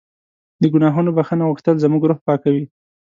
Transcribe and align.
د 0.61 0.63
ګناهونو 0.73 1.09
بښنه 1.17 1.43
غوښتل 1.49 1.75
زموږ 1.83 2.01
روح 2.09 2.19
پاکوي. 2.27 2.65